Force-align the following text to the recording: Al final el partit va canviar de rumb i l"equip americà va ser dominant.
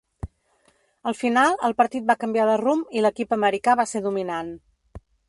Al 1.11 1.15
final 1.19 1.59
el 1.69 1.75
partit 1.81 2.07
va 2.11 2.17
canviar 2.23 2.47
de 2.53 2.57
rumb 2.63 2.97
i 2.97 3.03
l"equip 3.05 3.37
americà 3.39 3.77
va 3.83 3.87
ser 3.93 4.03
dominant. 4.07 4.55